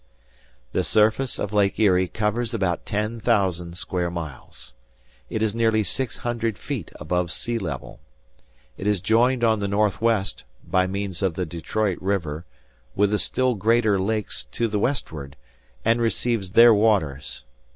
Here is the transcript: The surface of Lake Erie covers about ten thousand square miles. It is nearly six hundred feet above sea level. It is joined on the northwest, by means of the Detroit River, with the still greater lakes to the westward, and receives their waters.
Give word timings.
The 0.71 0.83
surface 0.83 1.37
of 1.37 1.53
Lake 1.53 1.77
Erie 1.77 2.07
covers 2.07 2.55
about 2.55 2.87
ten 2.87 3.19
thousand 3.19 3.77
square 3.77 4.09
miles. 4.09 4.73
It 5.29 5.43
is 5.43 5.53
nearly 5.53 5.83
six 5.83 6.17
hundred 6.25 6.57
feet 6.57 6.89
above 6.99 7.31
sea 7.31 7.59
level. 7.59 7.99
It 8.77 8.87
is 8.87 8.99
joined 8.99 9.43
on 9.43 9.59
the 9.59 9.67
northwest, 9.67 10.43
by 10.63 10.87
means 10.87 11.21
of 11.21 11.35
the 11.35 11.45
Detroit 11.45 11.99
River, 12.01 12.45
with 12.95 13.11
the 13.11 13.19
still 13.19 13.53
greater 13.53 13.99
lakes 14.01 14.45
to 14.45 14.67
the 14.67 14.79
westward, 14.79 15.35
and 15.85 16.01
receives 16.01 16.53
their 16.53 16.73
waters. 16.73 17.43